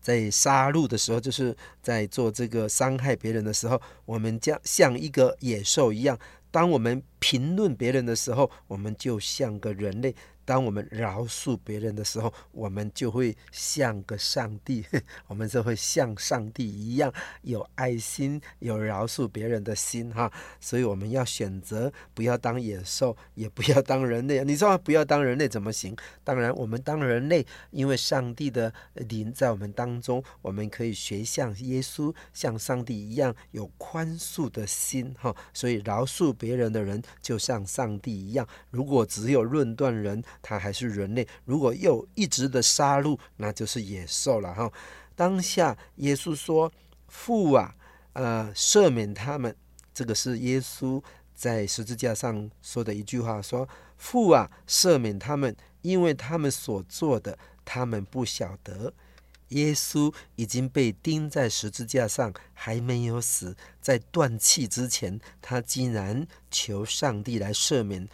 [0.00, 6.16] 在杀戮的时候，就是在做这个伤害别人的时候，我们将像一个野兽一样；
[6.50, 10.14] 当我们评论别人的时候，我们就像个人类。
[10.46, 14.86] 当我们饶恕别人的时候，我们就会像个上帝，
[15.26, 20.32] 我们就会像上帝一样有爱心，有饶恕别人的心哈。
[20.60, 24.42] 所以我们要选择不要当野兽，也不要当人类。
[24.44, 25.96] 你说不要当人类怎么行？
[26.22, 35.34] 当然，我们当人类，因为上帝的灵在我们当中，我们可以学像耶稣，像上帝一样有宽恕的心哈。
[35.52, 38.46] 所以饶恕别人的人，就像上帝一样。
[38.70, 44.70] 如果只有论断人，他还是人类，如果又一直的杀戮，那就是野兽了哈。
[45.14, 46.70] 当下耶稣说
[47.08, 47.74] ：“父啊，
[48.12, 49.54] 呃，赦免他们。”
[49.94, 51.02] 这个是耶稣
[51.34, 58.92] 在十字架上说的一句话，说：“父啊，赦免他们，因为他们所做的，他们不晓得。”
[59.50, 68.08] 耶稣已经被钉在十字架上，还没有死，在断气之前，他竟然求上帝来赦免。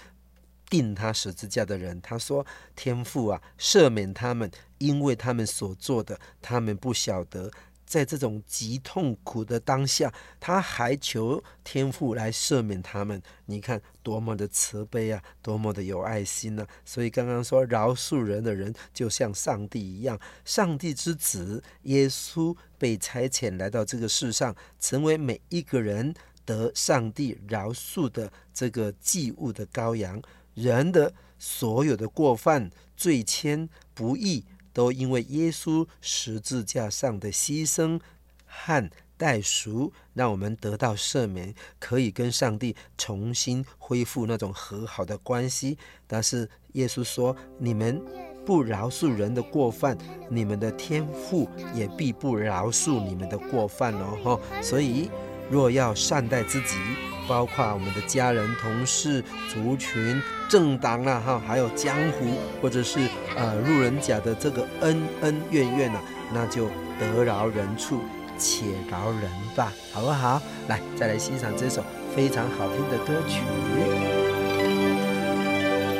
[0.73, 7.51] 钉他十字架的人，他说：“天父啊，赦免他们，因为他们所做的，他们不晓得。”
[7.85, 10.11] 在这种极痛苦的当下，
[10.41, 13.21] 他还求天父来赦免他们。
[13.45, 16.69] 你看多么的慈悲啊，多么的有爱心呢、啊！
[16.87, 26.15] 所以刚刚说饶恕人的人，就像上帝一样，上帝之子耶稣被差遣来到这个世上，成为每一个人
[26.47, 30.23] 得上帝饶恕的这个祭物的羔羊。
[30.55, 38.01] 人的所有的过犯、罪愆、不义，都因为耶稣十字架上的牺牲
[38.47, 45.79] 和代赎，让我们得到赦免，可以跟上帝重新恢复那种和好的关系。
[46.07, 48.03] 但是耶稣说：“你们
[48.45, 49.97] 不饶恕人的过犯，
[50.29, 55.09] 你们的天父也必不饶恕你们的过犯哦。”所以，
[55.49, 57.12] 若要善待自己。
[57.29, 62.27] 包括我们的家人、同事、族群、政党啊，哈，还有江湖
[62.61, 63.01] 或者是
[63.37, 66.01] 呃路人甲的这个恩恩怨怨呐，
[66.33, 66.69] 那就
[66.99, 68.01] 得饶人处
[68.39, 70.41] 且饶人吧，好不好？
[70.69, 71.83] 来，再来欣赏这首
[72.15, 73.41] 非常好听的歌曲。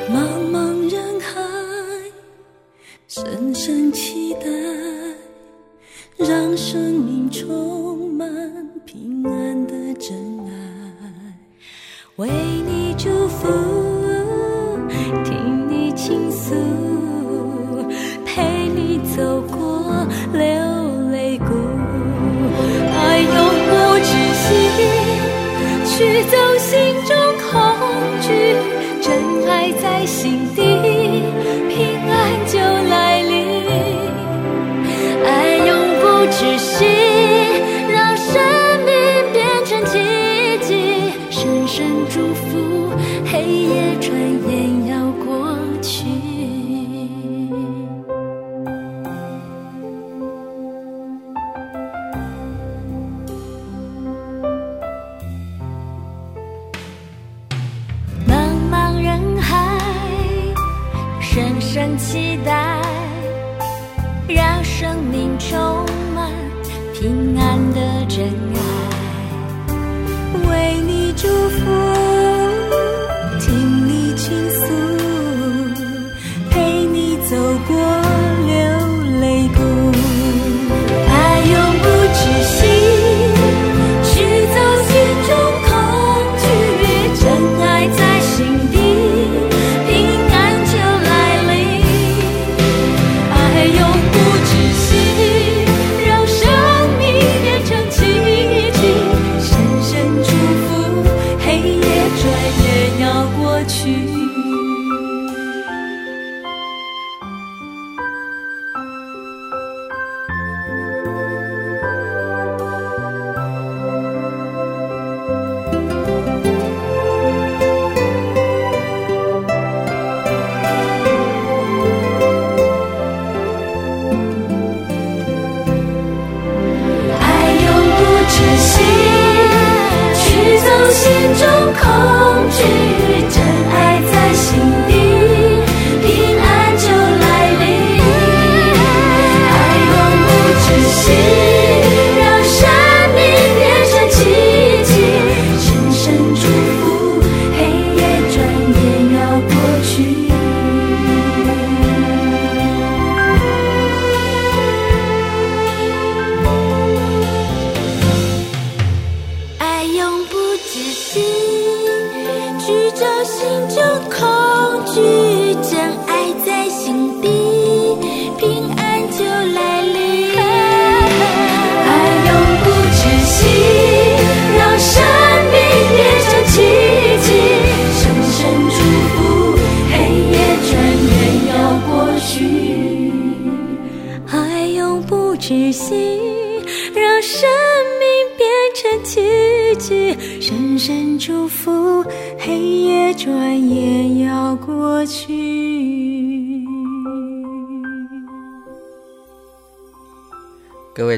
[0.09, 0.17] 茫
[0.51, 1.41] 茫人海，
[3.07, 4.41] 深深期待，
[6.17, 8.27] 让生命充满
[8.85, 10.42] 平安的真，
[12.17, 13.47] 为你祝福，
[15.23, 16.53] 听你倾诉，
[18.23, 20.39] 陪你走过流
[21.11, 21.45] 泪谷，
[22.95, 23.35] 爱永
[23.67, 24.45] 不止息，
[25.87, 27.17] 驱走心中
[27.49, 27.51] 恐
[28.21, 28.55] 惧，
[29.01, 29.09] 真
[29.49, 30.61] 爱在心底，
[31.67, 32.13] 平安
[32.45, 32.59] 就
[32.91, 33.12] 来。
[44.03, 44.42] 期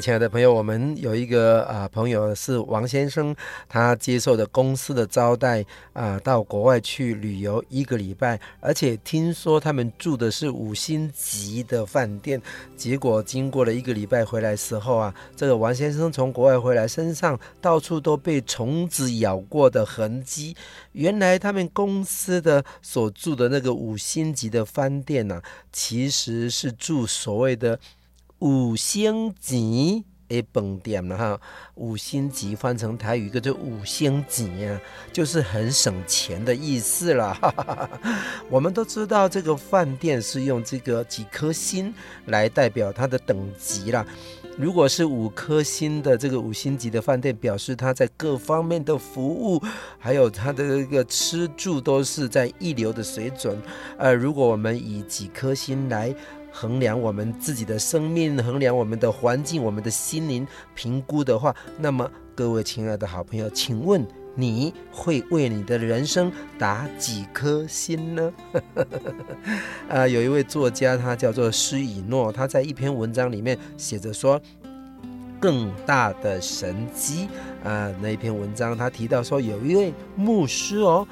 [0.05, 3.35] 亲爱的朋友，我们有一个啊、朋友是王先生，
[3.67, 12.39] 他接受的公司的招待啊、到国外去旅游一个礼拜，而且听说他们住的是五星级的饭店。
[12.77, 20.55] 结果经过了一个礼拜回来时候啊，这个王先生从国外回来，身上到处都被虫子咬过的痕迹。
[20.91, 25.43] 原来他们公司的所住的那个五星级的饭店呢、啊，
[25.73, 27.79] 其实是住所谓的。
[28.39, 31.39] 五星级的饭店了哈，
[31.75, 34.81] 五星级翻成台语，叫做五星级啊，
[35.13, 37.37] 就是很省钱的意思了。
[38.49, 41.93] 我们都知道，这个饭店是用这个几颗星
[42.25, 44.05] 来代表它的等级啦。
[44.57, 49.61] 如果是五颗星的这个五星级的饭店，表示它在各方面的服务，
[49.99, 53.61] 还有它的这个吃住都是在一流的水准。
[53.97, 56.15] 呃，如果我们以几颗星来
[56.57, 68.33] 衡量我们自己的生命，衡量我们的环境，我们的心灵评估的话，那么各位亲爱的好朋友，请问你会为你的人生打几颗星呢？
[69.89, 74.41] 啊，有一位作家，他叫做施以诺，他在一篇文章里面写着说。
[75.37, 77.27] 更大的神迹
[77.63, 77.93] 啊！
[78.01, 81.07] 那一篇文章他提到说，有一位牧师哦。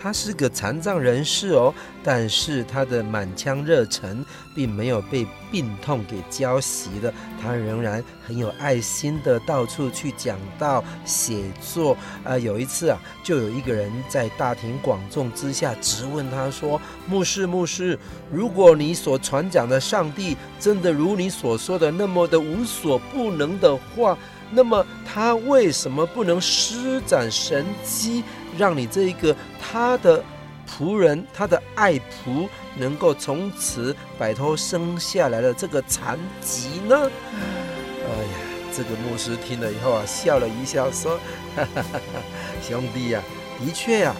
[0.00, 1.74] 他是个残障人士哦，
[2.04, 4.24] 但是他的满腔热忱
[4.54, 11.94] 并没有被病痛给浇熄了，他仍然很有爱心的到处去讲道、写作。
[12.22, 17.98] 啊、呃，有一次啊，就有一个人在大庭广众之下质问他说：“牧师，牧师，
[18.30, 24.16] 如果你所传讲的上帝真的如你所说的那么的无所不能的话，
[24.50, 28.22] 那么他为什么不能施展神迹？”
[28.56, 30.24] 让你这一个他的
[30.68, 36.96] 仆人，他的爱仆，能够从此摆脱生下来的这个残疾呢？
[36.96, 38.38] 哎呀，
[38.74, 41.18] 这个牧师听了以后啊，笑了一笑，说
[41.56, 42.20] ：“哈哈哈哈，
[42.62, 43.22] 兄弟呀、
[43.58, 44.14] 的确呀、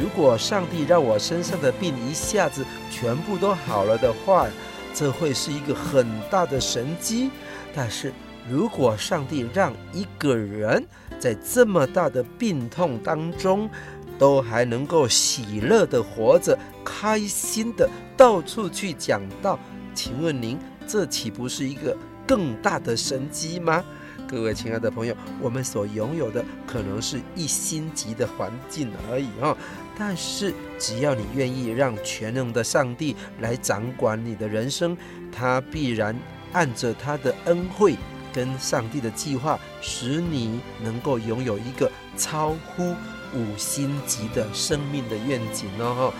[0.00, 4.46] 如果上帝让我身上的病一下子全部都好了的话，
[4.94, 7.30] 这会是一个很大的神迹。
[7.74, 8.12] 但是
[8.48, 10.86] 如果上帝让一个人……”
[11.22, 13.70] 在这么大的病痛当中，
[14.18, 19.56] 都还能够喜乐的活着，开心的到处去讲道，
[19.94, 21.96] 请问您这岂不是一个
[22.26, 23.84] 更大的神迹吗？
[24.26, 29.56] 各位亲爱的朋友，我们所拥有的可能是一星级的环境而已哈，
[29.96, 34.96] 但是只要你愿意让全能的上帝来掌管你的人生，
[35.30, 36.18] 他必然
[36.52, 37.94] 按着他的恩惠。
[38.32, 42.94] 跟上帝的计划，使你能够拥有一个超乎
[43.34, 46.12] 五星级的生命的愿景哦。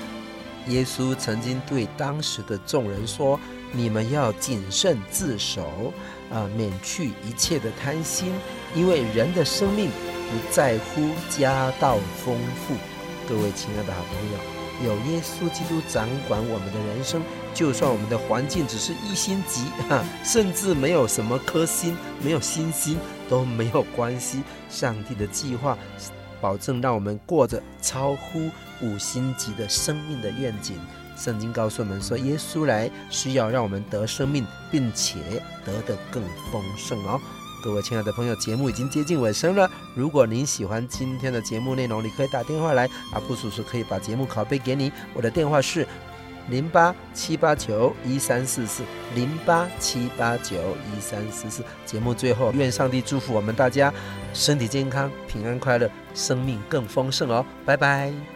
[0.69, 3.39] 耶稣曾经对当时的众人说
[3.73, 5.93] ：“你们要谨慎自守，
[6.31, 8.33] 啊，免去一切的贪心，
[8.75, 12.37] 因为人的生命不在乎家道丰
[12.67, 12.75] 富。”
[13.29, 14.39] 各位亲爱的好朋友。
[14.85, 17.23] 有耶稣基督掌管我们的人生，
[17.55, 22.99] 就算我们的环境只是一星级，哈， 甚至没有什么颗星，没有星星
[23.29, 24.43] 都没有关系。
[24.71, 25.77] 上帝的计划，
[26.41, 28.51] 保证让我们过着超乎
[28.81, 30.77] 五星级的生命的愿景。
[31.15, 35.19] 圣经告诉我们说，耶稣来是要让我们得生命，并且
[35.65, 37.21] 得的更丰盛哦。
[37.63, 39.71] 各位亲爱的朋友，节目已经接近尾声了。
[39.95, 44.91] 如果您喜欢今天的节目内容，你可以打电话来，阿布叔叔可以把节目拷贝给你。
[45.15, 45.87] 我的电话是
[46.49, 48.83] 零八七八九一三四四
[49.15, 51.63] 零八七八九一三四四。
[51.85, 53.93] 节目最后，愿上帝祝福我们大家
[54.35, 57.45] 身体健康、平安快乐、生命更丰盛哦！
[57.65, 58.32] 拜拜。